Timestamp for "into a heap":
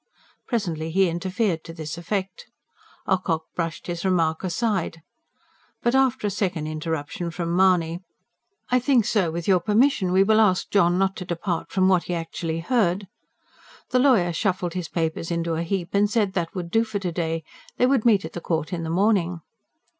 15.29-15.89